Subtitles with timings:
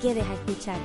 [0.00, 0.78] quedes a escuchar.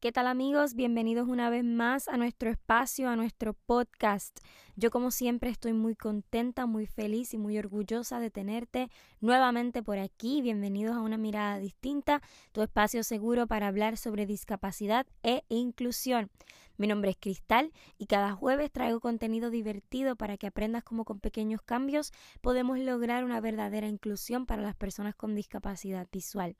[0.00, 0.74] ¿Qué tal amigos?
[0.74, 4.38] Bienvenidos una vez más a nuestro espacio, a nuestro podcast.
[4.76, 9.98] Yo como siempre estoy muy contenta, muy feliz y muy orgullosa de tenerte nuevamente por
[9.98, 10.40] aquí.
[10.40, 12.22] Bienvenidos a una mirada distinta,
[12.52, 16.30] tu espacio seguro para hablar sobre discapacidad e inclusión.
[16.78, 21.18] Mi nombre es Cristal y cada jueves traigo contenido divertido para que aprendas cómo con
[21.18, 26.56] pequeños cambios podemos lograr una verdadera inclusión para las personas con discapacidad visual.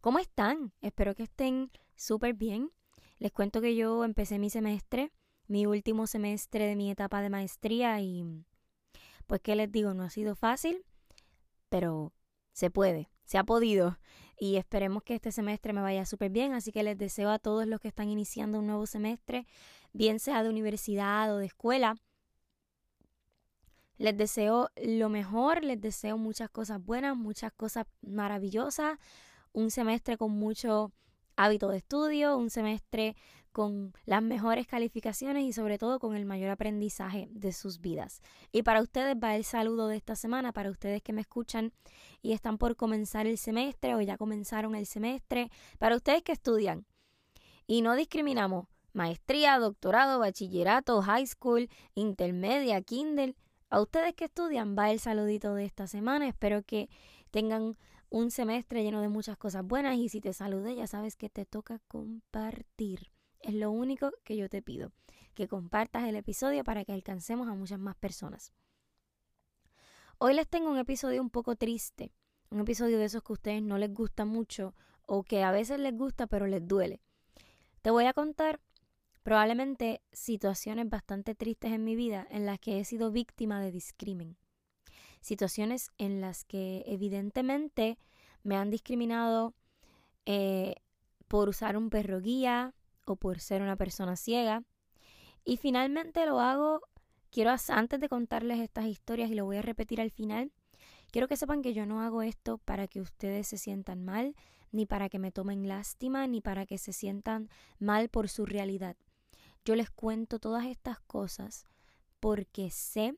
[0.00, 0.72] ¿Cómo están?
[0.80, 2.72] Espero que estén súper bien.
[3.20, 5.12] Les cuento que yo empecé mi semestre,
[5.46, 8.24] mi último semestre de mi etapa de maestría y
[9.28, 10.84] pues qué les digo, no ha sido fácil,
[11.68, 12.12] pero
[12.52, 14.00] se puede, se ha podido
[14.38, 17.66] y esperemos que este semestre me vaya súper bien, así que les deseo a todos
[17.66, 19.46] los que están iniciando un nuevo semestre,
[19.92, 21.96] bien sea de universidad o de escuela,
[23.98, 28.98] les deseo lo mejor, les deseo muchas cosas buenas, muchas cosas maravillosas,
[29.52, 30.92] un semestre con mucho
[31.36, 33.16] hábito de estudio, un semestre
[33.56, 38.20] con las mejores calificaciones y sobre todo con el mayor aprendizaje de sus vidas.
[38.52, 41.72] Y para ustedes va el saludo de esta semana, para ustedes que me escuchan
[42.20, 46.84] y están por comenzar el semestre o ya comenzaron el semestre, para ustedes que estudian.
[47.66, 53.36] Y no discriminamos maestría, doctorado, bachillerato, high school, intermedia, Kindle.
[53.70, 56.28] A ustedes que estudian va el saludito de esta semana.
[56.28, 56.90] Espero que
[57.30, 57.78] tengan
[58.10, 61.46] un semestre lleno de muchas cosas buenas y si te saludé ya sabes que te
[61.46, 63.15] toca compartir.
[63.40, 64.92] Es lo único que yo te pido,
[65.34, 68.52] que compartas el episodio para que alcancemos a muchas más personas.
[70.18, 72.12] Hoy les tengo un episodio un poco triste,
[72.50, 74.74] un episodio de esos que a ustedes no les gusta mucho
[75.06, 77.00] o que a veces les gusta pero les duele.
[77.82, 78.60] Te voy a contar
[79.22, 84.36] probablemente situaciones bastante tristes en mi vida en las que he sido víctima de discrimen
[85.26, 87.98] situaciones en las que evidentemente
[88.44, 89.54] me han discriminado
[90.24, 90.76] eh,
[91.26, 92.74] por usar un perro guía
[93.06, 94.62] o por ser una persona ciega.
[95.44, 96.82] Y finalmente lo hago,
[97.30, 100.52] quiero antes de contarles estas historias y lo voy a repetir al final,
[101.10, 104.34] quiero que sepan que yo no hago esto para que ustedes se sientan mal,
[104.72, 108.96] ni para que me tomen lástima, ni para que se sientan mal por su realidad.
[109.64, 111.64] Yo les cuento todas estas cosas
[112.20, 113.16] porque sé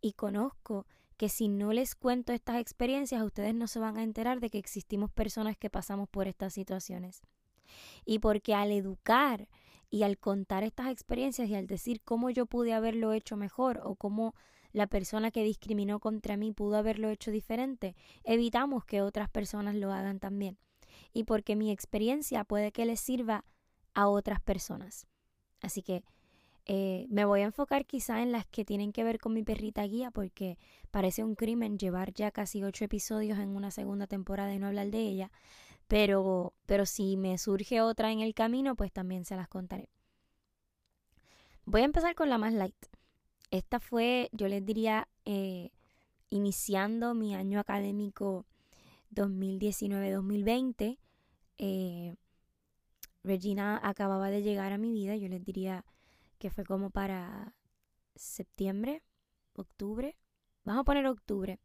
[0.00, 0.86] y conozco
[1.16, 4.58] que si no les cuento estas experiencias, ustedes no se van a enterar de que
[4.58, 7.20] existimos personas que pasamos por estas situaciones.
[8.04, 9.48] Y porque al educar
[9.90, 13.96] y al contar estas experiencias y al decir cómo yo pude haberlo hecho mejor o
[13.96, 14.34] cómo
[14.72, 19.92] la persona que discriminó contra mí pudo haberlo hecho diferente, evitamos que otras personas lo
[19.92, 20.58] hagan también.
[21.12, 23.44] Y porque mi experiencia puede que les sirva
[23.94, 25.06] a otras personas.
[25.60, 26.04] Así que
[26.66, 29.82] eh, me voy a enfocar quizá en las que tienen que ver con mi perrita
[29.84, 30.58] guía porque
[30.90, 34.90] parece un crimen llevar ya casi ocho episodios en una segunda temporada y no hablar
[34.90, 35.32] de ella.
[35.90, 39.88] Pero, pero si me surge otra en el camino, pues también se las contaré.
[41.64, 42.76] Voy a empezar con la más light.
[43.50, 45.72] Esta fue, yo les diría, eh,
[46.28, 48.46] iniciando mi año académico
[49.10, 51.00] 2019-2020.
[51.58, 52.14] Eh,
[53.24, 55.84] Regina acababa de llegar a mi vida, yo les diría
[56.38, 57.56] que fue como para
[58.14, 59.02] septiembre,
[59.54, 60.16] octubre,
[60.62, 61.58] vamos a poner octubre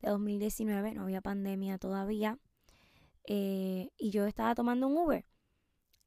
[0.00, 2.38] de 2019, no había pandemia todavía,
[3.24, 5.24] eh, y yo estaba tomando un Uber.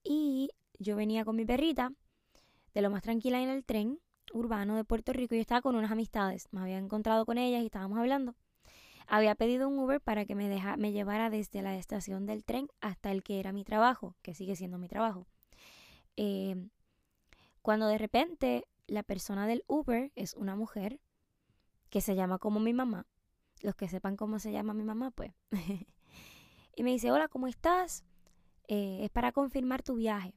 [0.04, 1.92] Y yo venía con mi perrita
[2.74, 4.00] de lo más tranquila en el tren
[4.34, 6.48] urbano de Puerto Rico y estaba con unas amistades.
[6.52, 8.36] Me había encontrado con ellas y estábamos hablando.
[9.08, 12.68] Había pedido un Uber para que me, deja, me llevara desde la estación del tren
[12.82, 15.28] hasta el que era mi trabajo, que sigue siendo mi trabajo.
[16.18, 16.68] Eh,
[17.62, 21.00] cuando de repente la persona del Uber es una mujer
[21.90, 23.06] que se llama como mi mamá.
[23.62, 25.34] Los que sepan cómo se llama mi mamá, pues.
[26.78, 28.04] y me dice, hola, ¿cómo estás?
[28.68, 30.36] Eh, es para confirmar tu viaje.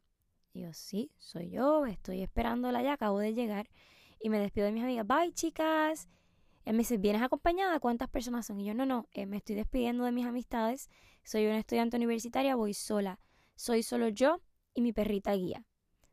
[0.55, 3.69] Y yo, sí, soy yo, estoy esperándola ya, acabo de llegar.
[4.19, 6.09] Y me despido de mis amigas, bye chicas.
[6.65, 7.79] Y me dice, ¿vienes acompañada?
[7.79, 8.59] ¿Cuántas personas son?
[8.59, 10.89] Y yo, no, no, eh, me estoy despidiendo de mis amistades.
[11.25, 13.21] Soy una estudiante universitaria, voy sola.
[13.55, 14.41] Soy solo yo
[14.73, 15.67] y mi perrita guía.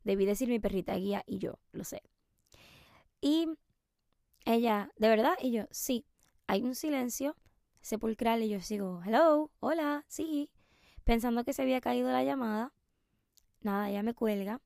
[0.04, 2.02] Debí decir mi perrita guía y yo, lo sé.
[3.22, 3.48] Y
[4.44, 5.38] Ella, ¿de verdad?
[5.42, 6.06] Y yo, sí.
[6.48, 7.38] Hay un silencio
[7.88, 10.50] sepulcral y yo sigo, hello, hola, sí.
[11.04, 12.74] Pensando que se había caído la llamada.
[13.62, 14.62] Nada, ella me cuelga.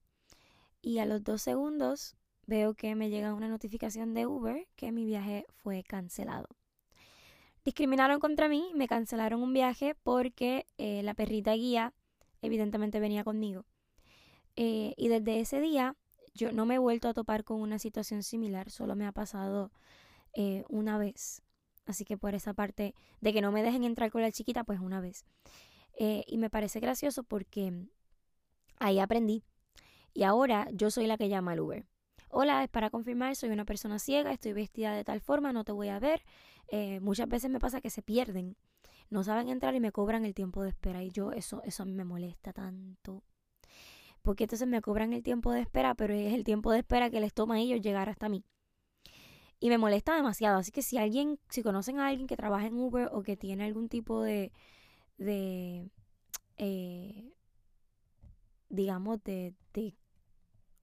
[0.82, 2.16] Y a los dos segundos
[2.48, 6.48] veo que me llega una notificación de Uber que mi viaje fue cancelado.
[7.64, 11.94] Discriminaron contra mí, me cancelaron un viaje porque eh, la perrita guía
[12.42, 13.66] evidentemente venía conmigo.
[14.56, 15.96] Eh, y desde ese día
[16.34, 19.72] yo no me he vuelto a topar con una situación similar, solo me ha pasado
[20.34, 21.44] eh, una vez.
[21.86, 24.80] Así que por esa parte de que no me dejen entrar con la chiquita, pues
[24.80, 25.26] una vez.
[25.98, 27.88] y me parece gracioso porque
[28.80, 29.44] ahí aprendí.
[30.14, 31.86] Y ahora yo soy la que llama al Uber.
[32.30, 35.74] Hola, es para confirmar, soy una persona ciega, estoy vestida de tal forma, no te
[35.74, 36.24] voy a ver.
[36.70, 38.56] Eh, muchas veces me pasa que se pierden,
[39.10, 41.04] no saben entrar y me cobran el tiempo de espera.
[41.04, 43.24] Y yo, eso, eso a mí me molesta tanto.
[44.22, 47.20] Porque entonces me cobran el tiempo de espera, pero es el tiempo de espera que
[47.20, 48.46] les toma a ellos llegar hasta mí.
[49.62, 50.58] Y me molesta demasiado.
[50.58, 53.64] Así que si alguien, si conocen a alguien que trabaja en Uber o que tiene
[53.64, 54.52] algún tipo de,
[55.18, 55.90] de
[56.58, 57.32] eh,
[58.70, 59.94] digamos, de, de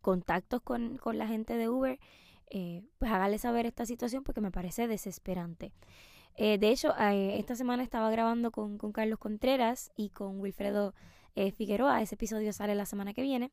[0.01, 1.99] contactos con, con, la gente de Uber,
[2.51, 5.73] eh, pues hágale saber esta situación porque me parece desesperante.
[6.37, 10.95] Eh, de hecho, eh, esta semana estaba grabando con, con, Carlos Contreras y con Wilfredo
[11.57, 12.03] Figueroa.
[12.03, 13.53] Ese episodio sale la semana que viene.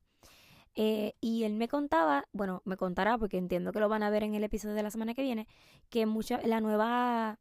[0.76, 4.36] Y él me contaba, bueno, me contará porque entiendo que lo van a ver en
[4.36, 5.48] el episodio de la semana que viene,
[5.90, 7.40] que mucha, la nueva,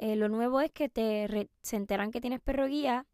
[0.00, 3.06] lo nuevo es que te se enteran que tienes perro guía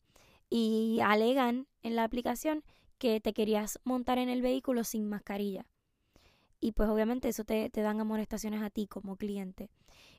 [0.49, 2.65] y alegan en la aplicación
[2.99, 5.67] que te querías montar en el vehículo sin mascarilla.
[6.61, 9.69] Y pues obviamente eso te, te dan amonestaciones a ti como cliente.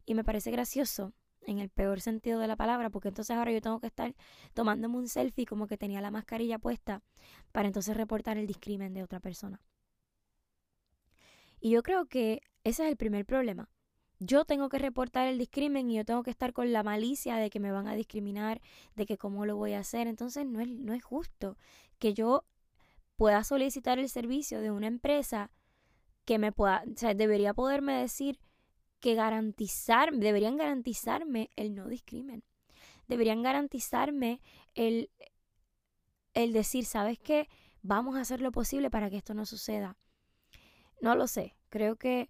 [0.06, 1.14] Y me parece gracioso
[1.46, 4.16] en el peor sentido de la palabra, porque entonces ahora yo tengo que estar
[4.54, 7.02] tomándome un selfie como que tenía la mascarilla puesta
[7.52, 9.62] para entonces reportar el discrimen de otra persona.
[11.60, 13.70] Y yo creo que ese es el primer problema.
[14.20, 17.50] Yo tengo que reportar el discrimen y yo tengo que estar con la malicia de
[17.50, 18.62] que me van a discriminar,
[18.96, 20.08] de que cómo lo voy a hacer.
[20.08, 21.58] Entonces no es, no es justo
[22.00, 22.46] que yo
[23.16, 25.52] pueda solicitar el servicio de una empresa
[26.26, 26.84] que me pueda,
[27.16, 28.40] debería poderme decir
[29.04, 32.42] que garantizar, deberían garantizarme el no discrimen.
[33.10, 34.40] Deberían garantizarme
[34.76, 35.10] el,
[36.34, 37.50] el decir, ¿sabes qué?
[37.82, 39.98] Vamos a hacer lo posible para que esto no suceda.
[41.02, 41.58] No lo sé.
[41.68, 42.30] Creo que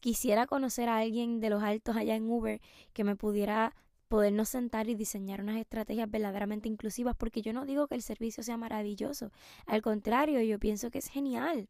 [0.00, 2.60] quisiera conocer a alguien de los altos allá en Uber
[2.92, 3.74] que me pudiera
[4.06, 8.44] podernos sentar y diseñar unas estrategias verdaderamente inclusivas, porque yo no digo que el servicio
[8.44, 9.32] sea maravilloso,
[9.66, 11.68] al contrario, yo pienso que es genial,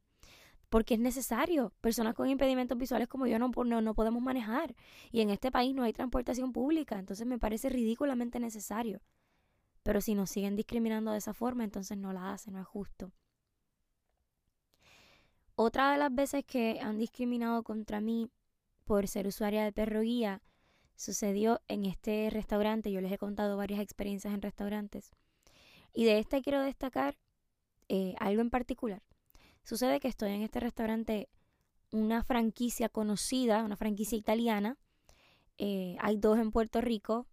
[0.69, 1.73] porque es necesario.
[1.81, 4.75] Personas con impedimentos visuales como yo no, no, no podemos manejar,
[5.11, 9.01] y en este país no hay transportación pública, entonces me parece ridículamente necesario.
[9.83, 13.13] Pero si nos siguen discriminando de esa forma, entonces no la hacen, no es justo.
[15.55, 18.31] Otra de las veces que han discriminado contra mí
[18.85, 20.43] por ser usuaria de perro guía
[20.97, 22.93] sucedió en este restaurante.
[22.93, 25.13] Yo les he contado varias experiencias en restaurantes.
[25.95, 27.17] Y de esta quiero destacar
[27.89, 29.03] eh, algo en particular.
[29.67, 31.29] Sucede que estoy en este restaurante,
[31.91, 34.79] una franquicia conocida, una franquicia italiana.
[35.59, 37.27] Eh, hay dos en Puerto Rico,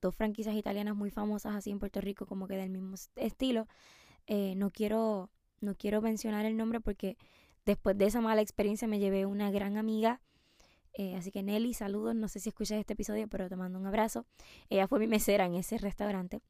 [0.00, 3.68] dos franquicias italianas muy famosas así en Puerto Rico, como que del mismo estilo.
[4.26, 7.18] Eh, no quiero, no quiero mencionar el nombre porque
[7.66, 10.22] después de esa mala experiencia me llevé una gran amiga
[10.94, 12.14] eh, así que Nelly, saludos.
[12.14, 14.26] No sé si escuchas este episodio, pero te mando un abrazo.
[14.70, 16.40] Ella fue mi mesera en ese restaurante.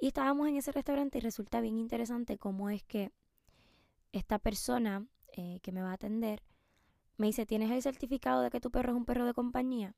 [0.00, 3.10] Y estábamos en ese restaurante y resulta bien interesante cómo es que
[4.12, 6.42] esta persona eh, que me va a atender
[7.16, 9.94] me dice, ¿tienes el certificado de que tu perro es un perro de compañía?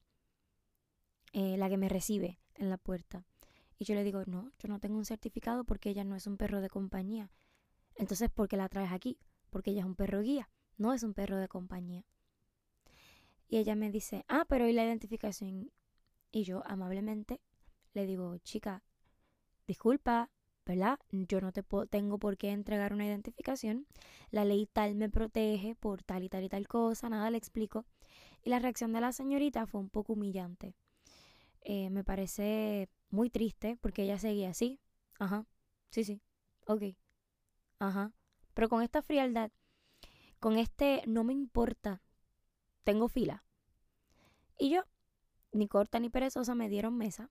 [1.33, 3.25] Eh, la que me recibe en la puerta.
[3.78, 6.37] Y yo le digo, no, yo no tengo un certificado porque ella no es un
[6.37, 7.31] perro de compañía.
[7.95, 9.19] Entonces, ¿por qué la traes aquí?
[9.50, 12.04] Porque ella es un perro guía, no es un perro de compañía.
[13.49, 15.71] Y ella me dice, ah, pero ¿y la identificación?
[16.31, 17.40] Y yo amablemente
[17.92, 18.83] le digo, chica,
[19.66, 20.31] disculpa,
[20.64, 20.99] ¿verdad?
[21.11, 23.87] Yo no te tengo por qué entregar una identificación.
[24.31, 27.85] La ley tal me protege por tal y tal y tal cosa, nada le explico.
[28.42, 30.75] Y la reacción de la señorita fue un poco humillante.
[31.62, 34.81] Eh, me parece muy triste porque ella seguía así.
[35.19, 35.47] Ajá,
[35.90, 36.21] sí, sí,
[36.66, 36.83] ok.
[37.78, 38.12] Ajá.
[38.54, 39.50] Pero con esta frialdad,
[40.40, 42.02] con este no me importa
[42.85, 43.45] tengo fila.
[44.59, 44.85] Y yo,
[45.52, 47.31] ni corta ni perezosa, me dieron mesa,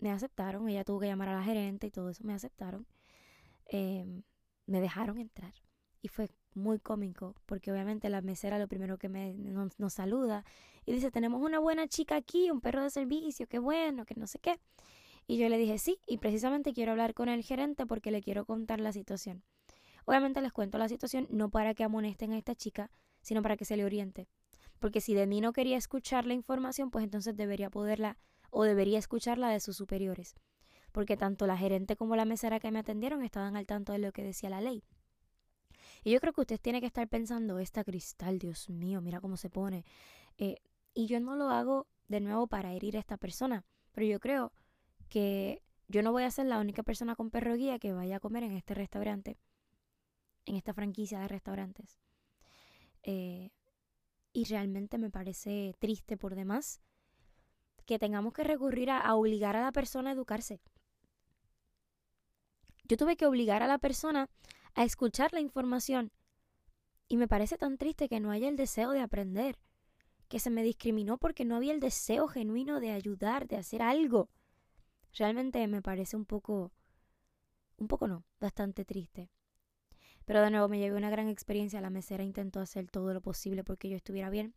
[0.00, 2.86] me aceptaron, ella tuvo que llamar a la gerente y todo eso, me aceptaron,
[3.66, 4.22] em,
[4.66, 5.54] me dejaron entrar.
[6.02, 10.44] Y fue muy cómico, porque obviamente la mesera lo primero que me, nos, nos, saluda
[10.86, 14.26] y dice, tenemos una buena chica aquí, un perro de servicio, qué bueno, que no
[14.26, 14.60] sé qué.
[15.26, 18.46] Y yo le dije, sí, y precisamente quiero hablar con el gerente porque le quiero
[18.46, 19.42] contar la situación.
[20.06, 22.90] Obviamente les cuento la situación no para que amonesten a esta chica,
[23.20, 24.26] sino para que se le oriente
[24.78, 28.16] Porque si de mí no quería escuchar la información, pues entonces debería poderla
[28.50, 30.34] o debería escucharla de sus superiores.
[30.92, 34.12] Porque tanto la gerente como la mesera que me atendieron estaban al tanto de lo
[34.12, 34.82] que decía la ley.
[36.04, 39.36] Y yo creo que usted tiene que estar pensando, esta cristal, Dios mío, mira cómo
[39.36, 39.84] se pone.
[40.38, 40.56] Eh,
[40.94, 44.52] y yo no lo hago de nuevo para herir a esta persona, pero yo creo
[45.08, 48.20] que yo no voy a ser la única persona con perro guía que vaya a
[48.20, 49.38] comer en este restaurante,
[50.46, 51.98] en esta franquicia de restaurantes.
[53.02, 53.50] Eh,
[54.32, 56.80] y realmente me parece triste por demás
[57.88, 60.60] que tengamos que recurrir a, obligar a la persona a educarse.
[62.84, 64.28] Yo tuve que obligar a la persona
[64.74, 66.12] a escuchar la información
[67.08, 69.58] y me parece tan triste que no haya el deseo de aprender,
[70.28, 74.28] que se me discriminó porque no había el deseo genuino de ayudar, de hacer algo.
[75.14, 76.70] Realmente me parece un poco,
[77.78, 79.30] un poco no, bastante triste.
[80.26, 81.80] Pero de nuevo me llevé una gran experiencia.
[81.80, 84.54] La mesera intentó hacer todo lo posible porque yo estuviera bien.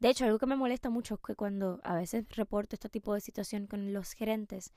[0.00, 3.14] De hecho, algo que me molesta mucho es que cuando a veces reporto este tipo
[3.14, 4.72] de situación con los gerentes,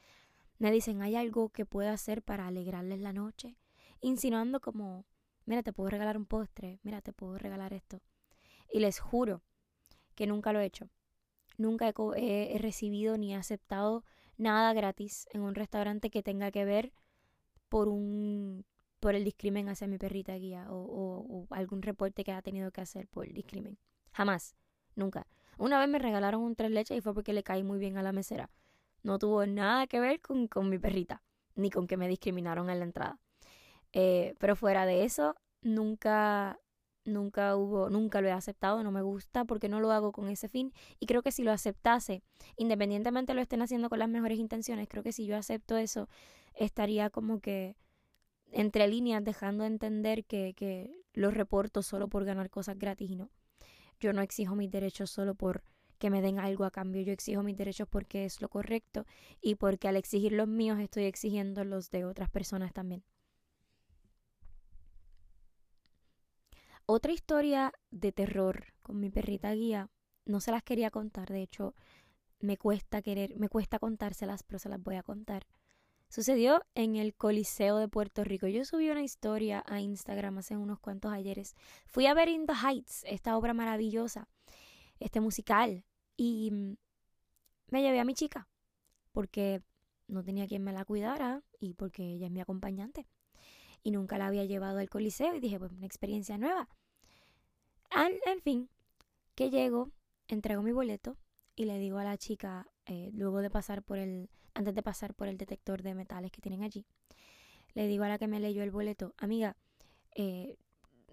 [0.57, 3.57] me dicen, ¿hay algo que pueda hacer para alegrarles la noche?
[4.01, 5.05] Insinuando como,
[5.45, 8.01] mira, te puedo regalar un postre, mira, te puedo regalar esto.
[8.71, 9.41] Y les juro
[10.15, 10.89] que nunca lo he hecho.
[11.57, 14.03] Nunca he, recibido ni aceptado
[14.37, 16.93] nada gratis en un restaurante que tenga que ver
[17.69, 18.65] por un
[18.99, 23.07] por el discrimen hacia mi perrita guía o, algún reporte que ha tenido que hacer
[23.07, 23.77] por el discrimen.
[24.11, 24.55] Jamás,
[24.95, 25.27] nunca.
[25.57, 28.03] Una vez me regalaron un tres leches y fue porque le caí muy bien a
[28.03, 28.49] la mesera.
[29.03, 31.21] No tuvo nada que ver con, con mi perrita,
[31.55, 33.19] ni con que me discriminaron en la entrada.
[33.93, 36.59] Eh, pero fuera de eso, nunca,
[37.05, 40.49] nunca hubo, nunca lo he aceptado, no me gusta porque no lo hago con ese
[40.49, 40.73] fin.
[40.99, 42.21] Y creo que si lo aceptase,
[42.57, 46.09] independientemente lo estén haciendo con las mejores intenciones, creo que si yo acepto eso,
[46.53, 47.77] estaría como que
[48.51, 53.29] entre líneas dejando entender que, que los reporto solo por ganar cosas gratis y no.
[54.05, 55.63] Yo no exijo mis derechos solo por
[55.97, 59.07] que me den algo a cambio, yo exijo mis derechos porque es lo correcto
[59.41, 63.03] y porque al exigir los míos estoy exigiendo los de otras personas también.
[66.85, 69.89] Otra historia de terror con mi perrita guía,
[70.25, 71.73] no se las quería contar, de hecho
[72.39, 75.47] me cuesta querer, me cuesta contárselas, pero se las voy a contar.
[76.15, 78.47] Sucedió en el Coliseo de Puerto Rico.
[78.47, 81.57] Yo subí una historia a Instagram hace unos cuantos ayeres.
[81.87, 84.29] Fui a ver In the Heights, esta obra maravillosa,
[85.01, 85.83] este musical,
[86.15, 86.77] y mm,
[87.69, 88.47] me llevé a mi chica,
[89.11, 89.61] porque
[90.07, 93.09] no tenía quien me la cuidara y porque ella es mi acompañante.
[93.83, 96.69] Y nunca la había llevado al Coliseo y dije, pues una experiencia nueva.
[97.91, 98.69] en fin,
[99.35, 99.91] que llego,
[100.29, 101.17] entrego mi boleto
[101.57, 105.13] y le digo a la chica, eh, luego de pasar por el antes de pasar
[105.13, 106.85] por el detector de metales que tienen allí.
[107.73, 109.55] Le digo a la que me leyó el boleto, amiga,
[110.15, 110.57] eh,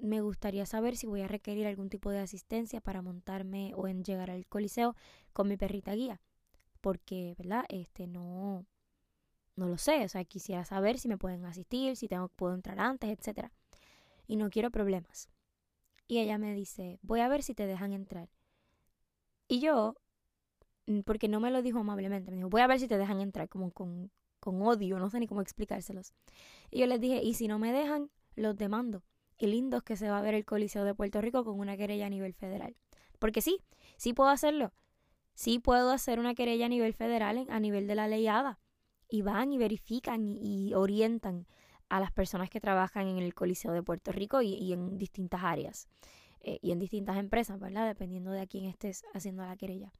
[0.00, 4.04] me gustaría saber si voy a requerir algún tipo de asistencia para montarme o en
[4.04, 4.96] llegar al coliseo
[5.32, 6.20] con mi perrita guía.
[6.80, 7.64] Porque, ¿verdad?
[7.68, 8.66] Este no,
[9.54, 10.04] no lo sé.
[10.04, 13.52] O sea, quisiera saber si me pueden asistir, si tengo, puedo entrar antes, etcétera.
[14.26, 15.28] Y no quiero problemas.
[16.08, 18.28] Y ella me dice, voy a ver si te dejan entrar.
[19.46, 19.96] Y yo,
[21.04, 23.48] porque no me lo dijo amablemente, me dijo, voy a ver si te dejan entrar,
[23.48, 24.10] como con,
[24.40, 26.12] con odio, no sé ni cómo explicárselos.
[26.70, 29.02] Y yo les dije, y si no me dejan, los demando.
[29.38, 31.76] Y lindo es que se va a ver el Coliseo de Puerto Rico con una
[31.76, 32.76] querella a nivel federal.
[33.18, 33.60] Porque sí,
[33.96, 34.72] sí puedo hacerlo.
[35.34, 38.58] Sí puedo hacer una querella a nivel federal, a nivel de la ley ADA.
[39.08, 41.46] Y van y verifican y, orientan
[41.88, 45.88] a las personas que trabajan en el Coliseo de Puerto Rico y, en distintas áreas.
[46.40, 47.86] Eh, y en distintas empresas, ¿verdad?
[47.86, 49.92] Dependiendo de a quién estés haciendo la querella.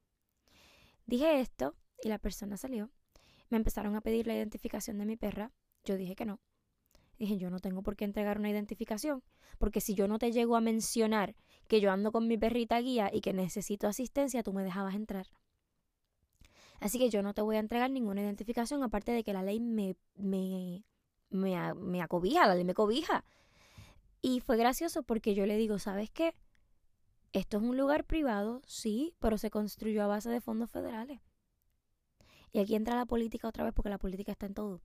[1.07, 2.91] Dije esto y la persona salió.
[3.51, 5.53] Me empezaron a pedir la identificación de mi perra.
[5.85, 6.41] Yo dije que no.
[7.19, 9.23] Dije, yo no tengo por qué entregar una identificación,
[9.59, 11.37] porque si yo no te llego a mencionar
[11.69, 15.29] que yo ando con mi perrita guía y que necesito asistencia, tú me dejabas entrar.
[16.81, 19.61] Así que yo no te voy a entregar ninguna identificación, aparte de que la ley
[19.61, 20.85] me, me,
[21.31, 23.25] me, me acobija, la ley me cobija.
[24.21, 26.35] Y fue gracioso porque yo le digo, ¿sabes qué?
[27.33, 31.21] Esto es un lugar privado, sí, pero se construyó a base de fondos federales.
[32.53, 34.83] Y aquí entra la política otra vez porque la política está en todo.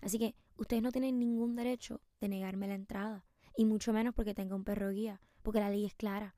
[0.00, 3.26] Así que ustedes no tienen ningún derecho de negarme la entrada.
[3.56, 6.34] Y mucho menos porque tenga un perro guía, porque la ley es clara.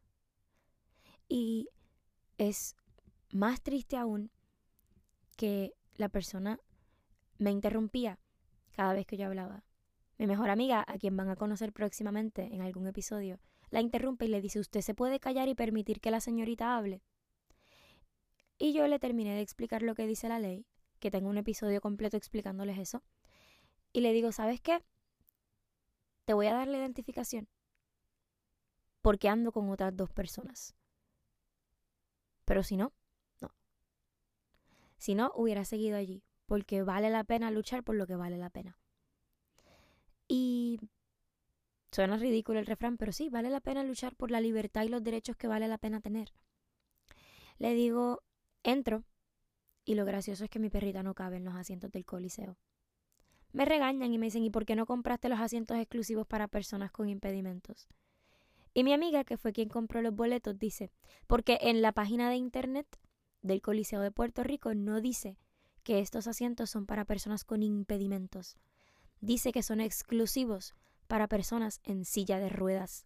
[1.28, 1.68] Y
[2.38, 2.74] es
[3.30, 4.32] más triste aún
[5.36, 6.58] que la persona
[7.38, 8.18] me interrumpía
[8.72, 9.64] cada vez que yo hablaba.
[10.18, 13.38] Mi mejor amiga, a quien van a conocer próximamente en algún episodio,
[13.70, 17.02] la interrumpe y le dice, ¿usted se puede callar y permitir que la señorita hable?
[18.58, 20.66] Y yo le terminé de explicar lo que dice la ley,
[20.98, 23.02] que tengo un episodio completo explicándoles eso,
[23.92, 24.82] y le digo, ¿sabes qué?
[26.24, 27.48] Te voy a dar la identificación,
[29.00, 30.74] porque ando con otras dos personas.
[32.44, 32.92] Pero si no,
[33.40, 33.54] no.
[34.98, 38.50] Si no, hubiera seguido allí, porque vale la pena luchar por lo que vale la
[38.50, 38.78] pena.
[40.28, 40.78] Y
[41.92, 45.02] suena ridículo el refrán, pero sí, vale la pena luchar por la libertad y los
[45.02, 46.32] derechos que vale la pena tener.
[47.58, 48.22] Le digo,
[48.62, 49.04] entro,
[49.84, 52.56] y lo gracioso es que mi perrita no cabe en los asientos del coliseo.
[53.52, 56.92] Me regañan y me dicen, ¿y por qué no compraste los asientos exclusivos para personas
[56.92, 57.88] con impedimentos?
[58.72, 60.92] Y mi amiga, que fue quien compró los boletos, dice,
[61.26, 62.86] porque en la página de internet
[63.42, 65.36] del Coliseo de Puerto Rico no dice
[65.82, 68.56] que estos asientos son para personas con impedimentos.
[69.20, 70.74] Dice que son exclusivos
[71.10, 73.04] para personas en silla de ruedas.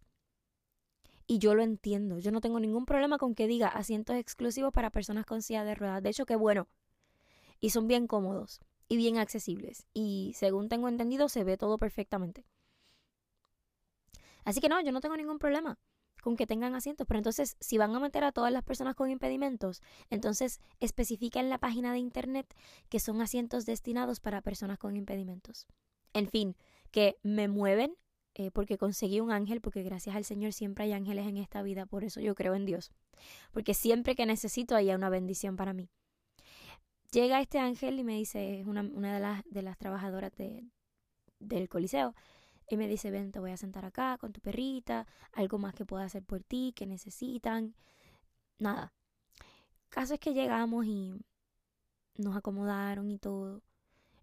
[1.25, 4.91] Y yo lo entiendo, yo no tengo ningún problema con que diga asientos exclusivos para
[4.91, 6.03] personas con silla de ruedas.
[6.03, 6.67] De hecho, qué bueno.
[7.59, 9.87] Y son bien cómodos y bien accesibles.
[9.91, 12.45] Y según tengo entendido, se ve todo perfectamente.
[14.43, 15.79] Así que no, yo no tengo ningún problema
[16.21, 19.09] con que tengan asientos, pero entonces si van a meter a todas las personas con
[19.09, 19.81] impedimentos,
[20.11, 22.55] entonces especifica en la página de internet
[22.89, 25.65] que son asientos destinados para personas con impedimentos.
[26.13, 26.55] En fin,
[26.95, 27.93] que me mueven
[28.35, 31.85] eh, porque conseguí un ángel, porque gracias al Señor siempre hay ángeles en esta vida,
[31.85, 32.93] por eso yo creo en Dios,
[33.51, 35.89] porque siempre que necesito hay una bendición para mí.
[37.11, 40.63] Llega este ángel y me dice, es una, una de, las, de las trabajadoras de,
[41.39, 42.15] del Coliseo,
[42.69, 45.83] y me dice, ven, te voy a sentar acá con tu perrita, algo más que
[45.83, 47.75] pueda hacer por ti, que necesitan.
[48.57, 48.93] Nada.
[49.89, 51.13] Caso es que llegamos y
[52.15, 53.63] nos acomodaron y todo.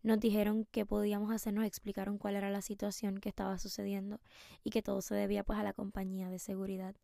[0.02, 4.20] Nos dijeron qué podíamos hacer, nos explicaron cuál era la situación que estaba sucediendo
[4.64, 6.96] y que todo se debía pues a la compañía de seguridad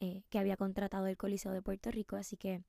[0.00, 2.16] eh, que había contratado el Coliseo de Puerto Rico.
[2.16, 2.62] Así que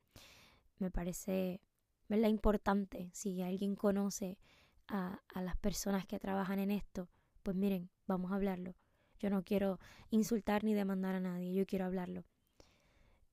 [0.79, 1.61] me parece
[2.09, 2.29] ¿verdad?
[2.29, 4.39] importante si alguien conoce
[4.87, 7.09] a, a las personas que trabajan en esto,
[7.43, 8.75] pues miren, vamos a hablarlo.
[9.19, 9.79] Yo no quiero
[10.09, 12.23] insultar ni demandar a nadie, yo quiero hablarlo.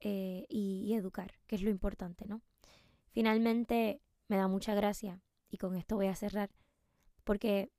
[0.07, 2.43] Eh, y, educar, que es lo importante, ¿no?
[3.13, 5.23] Finalmente, me da mucha gracia,
[5.55, 6.51] y con esto voy a cerrar,
[7.23, 7.71] porque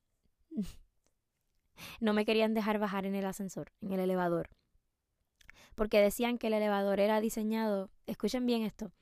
[2.00, 4.50] no me querían dejar bajar en el ascensor, en el elevador.
[5.76, 8.94] Porque decían que el elevador era diseñado, escuchen bien esto,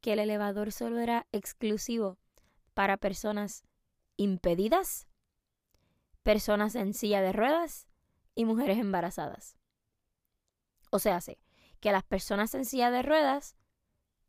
[0.00, 2.18] que el elevador solo era exclusivo
[2.72, 3.62] para personas
[4.16, 5.06] impedidas
[6.24, 7.86] personas en silla de ruedas
[8.34, 9.56] y mujeres embarazadas.
[10.90, 11.20] O sea,
[11.80, 13.56] que las personas en silla de ruedas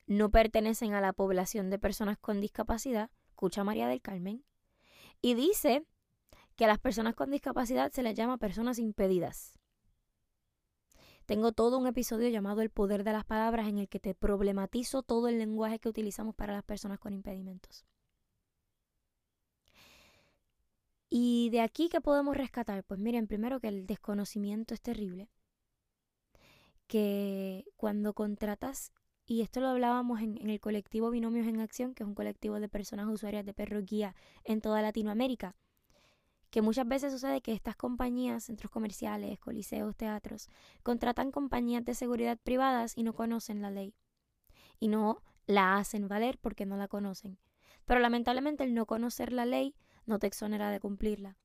[0.06, 4.43] no pertenecen a la población de personas con discapacidad, escucha María del Carmen,
[5.21, 5.86] y dice
[6.56, 9.60] que a las personas con discapacidad se les llama personas impedidas.
[11.26, 15.04] Tengo todo un episodio llamado El poder de las palabras en el que te problematizo
[15.04, 17.86] todo el lenguaje que utilizamos para las personas con impedimentos.
[21.10, 22.84] Y de aquí, ¿qué podemos rescatar?
[22.84, 25.30] Pues miren, primero que el desconocimiento es terrible.
[26.88, 28.91] Que cuando contratas,
[29.26, 32.70] y esto lo hablábamos en, el colectivo Binomios en Acción, que es un colectivo de
[32.70, 35.56] personas usuarias de perro guía en toda Latinoamérica,
[36.52, 40.48] que muchas veces sucede que estas compañías, centros comerciales, coliseos, teatros,
[40.84, 43.96] contratan compañías de seguridad privadas y no conocen la ley.
[44.80, 47.40] Y no la hacen valer porque no la conocen.
[47.86, 51.38] Pero lamentablemente el no conocer la ley no te exonera de cumplirla.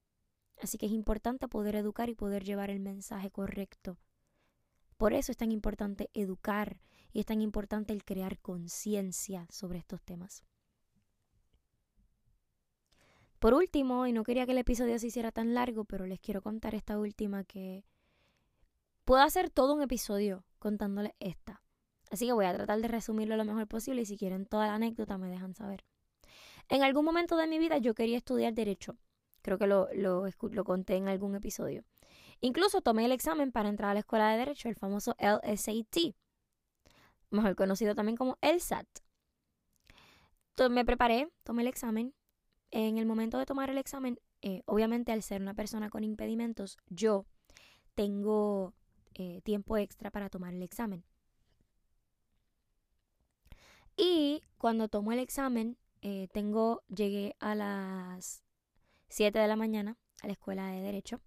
[0.62, 3.98] Así que es importante poder educar y poder llevar el mensaje correcto.
[4.96, 6.78] Por eso es tan importante educar
[7.12, 10.44] y es tan importante el crear conciencia sobre estos temas.
[13.38, 16.42] Por último, y no quería que el episodio se hiciera tan largo, pero les quiero
[16.42, 17.84] contar esta última que
[19.04, 21.62] puedo hacer todo un episodio contándoles esta.
[22.10, 24.74] Así que voy a tratar de resumirlo lo mejor posible y si quieren toda la
[24.74, 25.84] anécdota me dejan saber.
[26.68, 28.98] En algún momento de mi vida yo quería estudiar derecho.
[29.42, 31.84] Creo que lo, lo, conté en algún episodio.
[32.40, 36.14] Incluso tomé el examen para entrar a la escuela de derecho, el famoso LSAT,
[37.30, 38.86] mejor conocido también como LSAT.
[40.50, 42.14] Entonces me preparé, tomé el examen.
[42.70, 46.78] En el momento de tomar el examen, eh, obviamente al ser una persona con impedimentos,
[46.88, 47.26] yo
[47.94, 48.74] tengo
[49.14, 51.04] eh, tiempo extra para tomar el examen.
[53.96, 58.42] Y cuando tomo el examen, eh, tengo, llegué a las
[59.08, 61.20] 7 de la mañana a la escuela de Derecho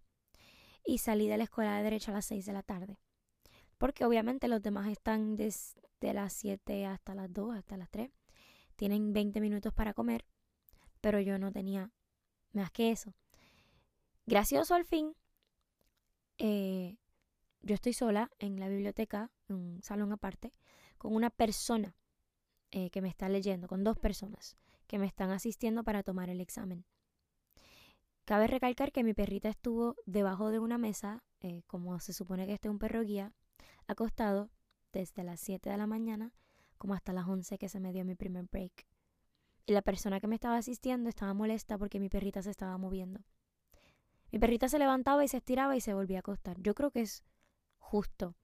[0.85, 2.97] y salí de la escuela de Derecho a las 6 de la tarde.
[3.77, 5.35] Porque obviamente los demás están
[6.03, 8.11] desde las 7 hasta las 2, hasta las 3.
[8.75, 10.25] Tienen 20 minutos para comer,
[10.99, 11.91] pero yo no tenía
[12.51, 13.13] más que eso.
[14.25, 15.15] Gracioso al fin,
[16.37, 16.97] eh,
[17.61, 20.53] yo estoy sola en la biblioteca, en un salón aparte,
[20.97, 21.95] con una persona
[22.71, 26.41] eh, que me está leyendo, con dos personas que me están asistiendo para tomar el
[26.41, 26.85] examen.
[28.25, 32.53] Cabe recalcar que mi perrita estuvo debajo de una mesa, eh, como se supone que
[32.53, 33.33] este es un perro guía,
[33.87, 34.49] acostado
[34.93, 36.33] desde las 7 de la mañana
[36.77, 38.85] como hasta las 11 que se me dio mi primer break.
[39.65, 43.21] Y la persona que me estaba asistiendo estaba molesta porque mi perrita se estaba moviendo.
[44.31, 46.59] Mi perrita se levantaba y se estiraba y se volvía a acostar.
[46.61, 47.23] Yo creo que es
[47.77, 48.35] justo.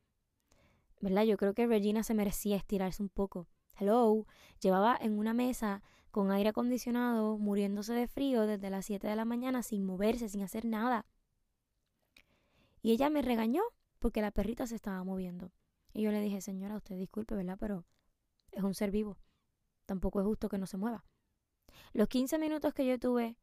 [1.01, 1.23] ¿Verdad?
[1.23, 3.47] Yo creo que Regina se merecía estirarse un poco.
[3.77, 4.25] Hello,
[4.61, 5.81] llevaba en una mesa
[6.11, 10.43] con aire acondicionado, muriéndose de frío desde las 7 de la mañana sin moverse, sin
[10.43, 11.05] hacer nada.
[12.81, 13.63] Y ella me regañó
[13.99, 15.51] porque la perrita se estaba moviendo.
[15.93, 17.57] Y yo le dije, señora, usted disculpe, ¿verdad?
[17.59, 17.85] Pero
[18.51, 19.17] es un ser vivo.
[19.85, 21.05] Tampoco es justo que no se mueva.
[21.93, 23.37] Los 15 minutos que yo tuve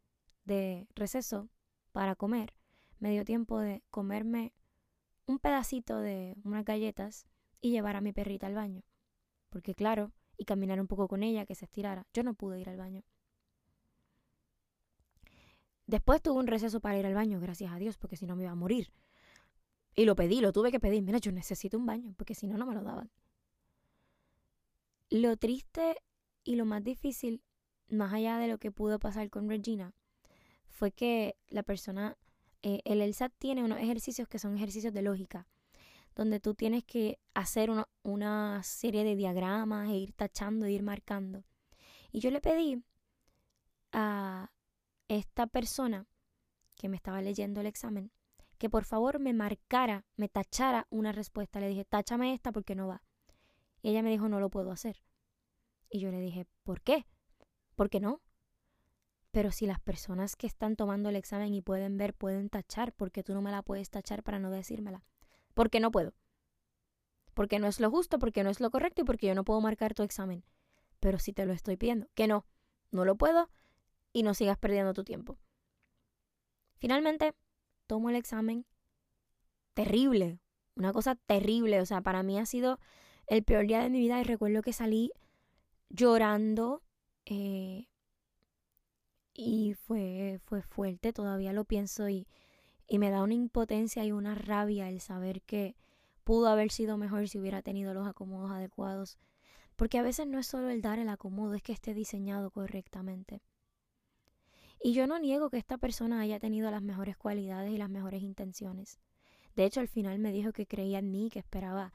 [0.45, 1.49] de receso
[1.93, 2.55] para comer,
[2.99, 4.53] me dio tiempo de comerme
[5.27, 7.27] un pedacito de unas galletas
[7.61, 8.83] y llevar a mi perrita al baño.
[9.51, 12.07] Porque claro, y caminar un poco con ella, que se estirara.
[12.13, 13.03] Yo no pude ir al baño.
[15.87, 18.43] Después tuve un receso para ir al baño, gracias a Dios, porque si no me
[18.43, 18.93] iba a morir.
[19.97, 21.03] Y lo pedí, lo tuve que pedir.
[21.03, 23.11] Mira, yo necesito un baño, porque si no, no me lo daban.
[25.11, 25.97] Lo triste
[26.45, 27.43] y lo más difícil,
[27.89, 29.95] más allá de lo que pudo pasar con Regina,
[30.69, 32.17] fue que la persona,
[32.63, 35.49] eh, el ELSAT tiene unos ejercicios que son ejercicios de lógica
[36.17, 37.71] donde tú tienes que hacer
[38.03, 41.45] una, serie de diagramas e ir tachando, e ir marcando.
[42.11, 42.83] Y yo le pedí
[43.93, 44.51] a
[45.09, 46.07] esta persona
[46.75, 48.11] que me estaba leyendo el examen
[48.57, 51.61] que por favor me marcara, me tachara una respuesta.
[51.61, 53.03] Le dije, táchame esta porque no va.
[53.83, 55.03] Y ella me dijo, no lo puedo hacer.
[55.91, 57.07] Y yo le dije, ¿por qué?
[57.75, 58.21] ¿Por qué no?
[59.31, 63.23] Pero si las personas que están tomando el examen y pueden ver, pueden tachar, porque
[63.23, 65.05] tú no me la puedes tachar para no decírmela
[65.57, 66.13] porque no puedo.
[67.33, 69.61] Porque no es lo justo, porque no es lo correcto y porque yo no puedo
[69.63, 70.45] marcar tu examen.
[71.01, 72.45] Pero si te lo estoy pidiendo, que no,
[72.91, 73.51] no lo puedo
[74.13, 75.39] y no sigas perdiendo tu tiempo.
[76.77, 77.35] Finalmente,
[77.87, 78.67] tomo el examen.
[79.75, 80.39] Terrible,
[80.75, 81.81] una cosa terrible.
[81.81, 82.79] O sea, para mí ha sido
[83.27, 85.13] el peor día de mi vida y recuerdo que salí
[85.91, 86.83] llorando
[87.25, 87.89] eh,
[89.35, 92.27] y fue, fue fuerte, todavía lo pienso y
[92.89, 95.77] y me da una impotencia y una rabia el saber que
[96.25, 99.19] pudo haber sido mejor si hubiera tenido los acomodos adecuados.
[99.77, 103.43] Porque a veces no es solo el dar el acomodo, es que esté diseñado correctamente.
[104.87, 108.23] Y yo no niego que esta persona haya tenido las mejores cualidades y las mejores
[108.23, 109.01] intenciones.
[109.57, 111.93] De hecho, al final me dijo que creía en mí, que esperaba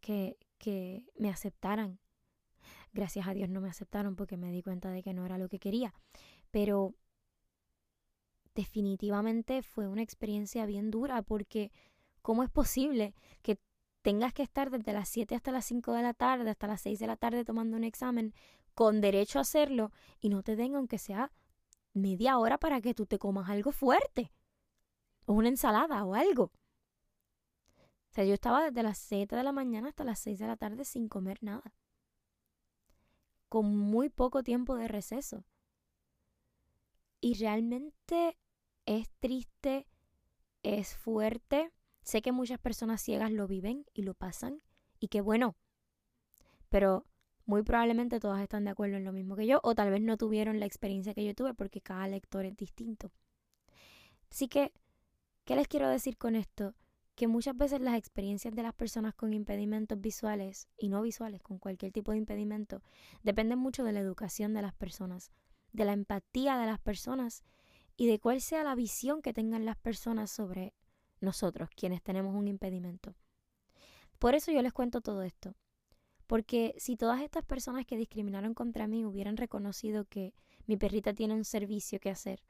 [0.00, 2.00] que, que me aceptaran.
[2.92, 5.48] Gracias a Dios no me aceptaron porque me di cuenta de que no era lo
[5.48, 5.94] que quería.
[6.50, 6.96] Pero
[8.56, 11.70] definitivamente fue una experiencia bien dura porque
[12.22, 13.60] ¿cómo es posible que
[14.02, 16.98] tengas que estar desde las 7 hasta las 5 de la tarde, hasta las 6
[16.98, 18.34] de la tarde tomando un examen
[18.74, 21.30] con derecho a hacerlo y no te den aunque sea
[21.94, 24.32] media hora para que tú te comas algo fuerte
[25.26, 26.52] o una ensalada o algo?
[28.12, 30.56] O sea, yo estaba desde las 7 de la mañana hasta las 6 de la
[30.56, 31.74] tarde sin comer nada.
[33.48, 35.44] Con muy poco tiempo de receso.
[37.22, 38.36] Y realmente
[38.84, 39.86] es triste,
[40.62, 41.72] es fuerte.
[42.02, 44.60] Sé que muchas personas ciegas lo viven y lo pasan.
[44.98, 45.56] Y qué bueno.
[46.68, 47.06] Pero
[47.46, 49.60] muy probablemente todas están de acuerdo en lo mismo que yo.
[49.62, 53.10] O tal vez no tuvieron la experiencia que yo tuve porque cada lector es distinto.
[54.30, 54.72] Así que,
[55.44, 56.74] ¿qué les quiero decir con esto?
[57.14, 61.58] Que muchas veces las experiencias de las personas con impedimentos visuales y no visuales, con
[61.58, 62.82] cualquier tipo de impedimento,
[63.22, 65.30] dependen mucho de la educación de las personas
[65.72, 67.42] de la empatía de las personas
[67.96, 70.74] y de cuál sea la visión que tengan las personas sobre
[71.20, 73.14] nosotros, quienes tenemos un impedimento.
[74.18, 75.54] Por eso yo les cuento todo esto,
[76.32, 80.32] porque si todas estas personas que discriminaron contra mí hubieran reconocido que
[80.66, 82.42] mi perrita tiene un servicio que hacer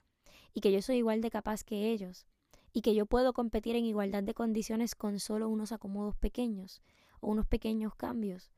[0.55, 2.29] y que yo soy igual de capaz que ellos
[2.73, 6.81] y que yo puedo competir en igualdad de condiciones con solo unos acomodos pequeños
[7.18, 8.53] o unos pequeños cambios,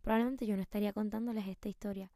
[0.00, 2.10] probablemente yo no estaría contándoles esta historia.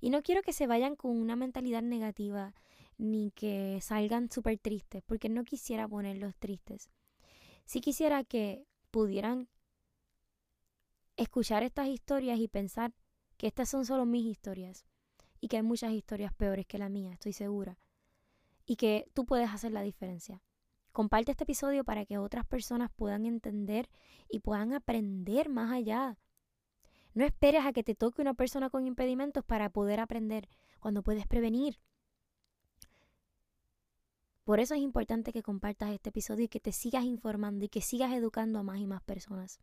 [0.00, 2.54] Y no quiero que se vayan con una mentalidad negativa
[2.98, 6.88] ni que salgan súper tristes, porque no quisiera ponerlos tristes.
[7.64, 9.48] Sí quisiera que pudieran
[11.16, 12.92] escuchar estas historias y pensar
[13.36, 14.84] que estas son solo mis historias
[15.40, 17.78] y que hay muchas historias peores que la mía, estoy segura.
[18.66, 20.42] Y que tú puedes hacer la diferencia.
[20.92, 23.90] Comparte este episodio para que otras personas puedan entender
[24.28, 26.16] y puedan aprender más allá
[27.14, 30.48] no esperes a que te toque una persona con impedimentos para poder aprender
[30.80, 31.78] cuando puedes prevenir.
[34.42, 37.80] Por eso es importante que compartas este episodio y que te sigas informando y que
[37.80, 39.60] sigas educando a más y más personas.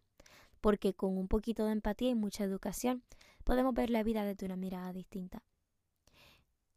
[0.62, 3.04] Porque con un poquito de empatía y mucha educación
[3.43, 5.43] podemos ver la vida desde una mirada distinta.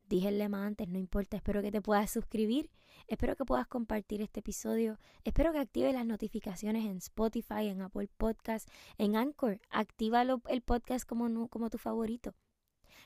[0.06, 2.70] Dije el lema antes, no importa, espero que te puedas suscribir,
[3.08, 8.08] espero que puedas compartir este episodio, espero que actives las notificaciones en Spotify, en Apple
[8.18, 8.68] Podcast,
[8.98, 12.34] en Anchor, actívalo el podcast como, como tu favorito.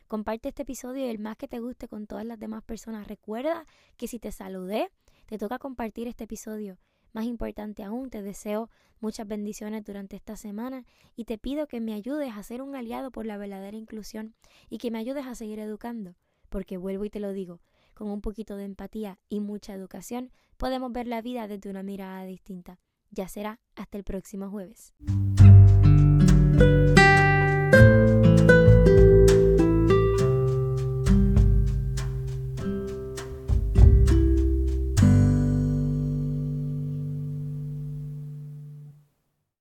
[0.08, 3.06] Comparte este episodio y el más que te guste con todas las demás personas.
[3.06, 3.64] Recuerda
[3.96, 4.90] que si te saludé,
[5.26, 6.78] te toca compartir este episodio.
[7.18, 10.85] Más importante aún, te deseo muchas bendiciones durante esta semana
[11.16, 14.37] y te pido que me ayudes a ser un aliado por la verdadera inclusión
[14.70, 16.14] y que me ayudes a seguir educando
[16.48, 17.61] porque vuelvo y te lo digo,
[17.92, 22.22] con un poquito de empatía y mucha educación podemos ver la vida desde una mirada
[22.22, 22.78] distinta.
[23.11, 24.94] Ya será hasta el próximo jueves.